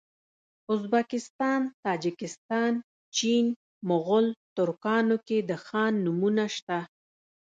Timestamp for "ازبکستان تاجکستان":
0.73-2.73